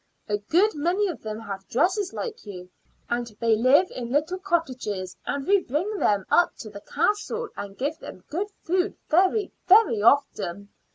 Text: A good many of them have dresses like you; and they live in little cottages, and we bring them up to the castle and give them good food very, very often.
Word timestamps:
A 0.27 0.39
good 0.39 0.73
many 0.73 1.07
of 1.09 1.21
them 1.21 1.39
have 1.41 1.67
dresses 1.67 2.11
like 2.11 2.43
you; 2.43 2.71
and 3.07 3.27
they 3.39 3.55
live 3.55 3.91
in 3.91 4.09
little 4.11 4.39
cottages, 4.39 5.15
and 5.27 5.45
we 5.45 5.59
bring 5.59 5.99
them 5.99 6.25
up 6.31 6.55
to 6.61 6.71
the 6.71 6.81
castle 6.81 7.49
and 7.55 7.77
give 7.77 7.99
them 7.99 8.23
good 8.27 8.47
food 8.63 8.97
very, 9.11 9.51
very 9.67 10.01
often. 10.01 10.69